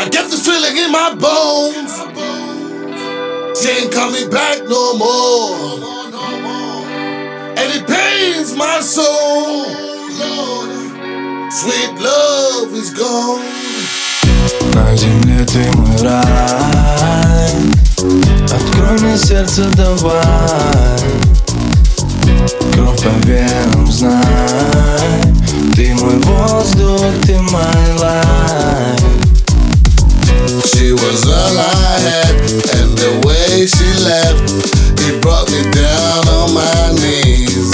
[0.00, 1.92] I get the feeling in my bones.
[3.58, 5.54] She ain't coming back no more.
[7.58, 9.64] And it pains my soul.
[11.50, 13.66] Sweet love is gone.
[14.74, 17.50] На земле ты мой рай
[18.44, 21.00] Открой мне сердце, давай
[22.74, 24.22] Кровь по венам, знай
[25.74, 27.79] Ты мой воздух, ты мой
[34.11, 34.43] Left,
[35.07, 37.71] it brought me down on my knees.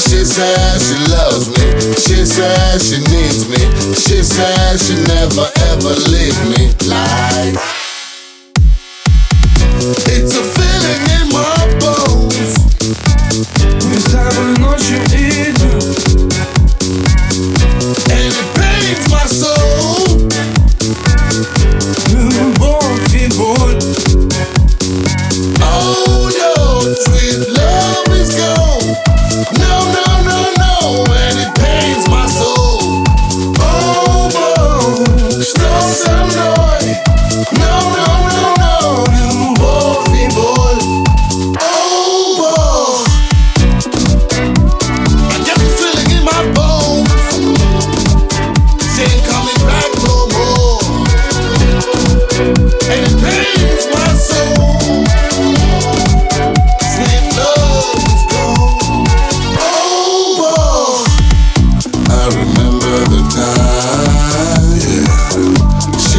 [0.00, 1.66] She said she loves me,
[2.00, 3.60] she said she needs me,
[3.92, 6.72] she said she never ever leave me.
[6.88, 7.23] Like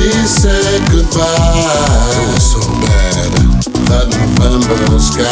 [0.06, 2.38] She said goodbye.
[2.38, 3.32] So bad.
[3.90, 5.26] That November sky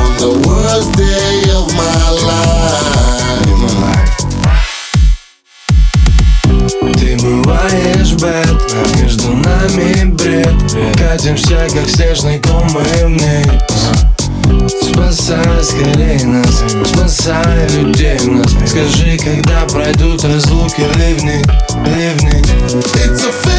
[0.00, 2.72] on the worst day of my life.
[6.96, 14.11] Ты бываешь бед, а между нами бред Катимся, как снежный ком мы вниз
[14.92, 18.52] Спасай скорей нас, спасай людей нас.
[18.66, 21.42] Скажи, когда пройдут разлуки ливни,
[21.86, 22.42] ливни.
[23.04, 23.51] It's a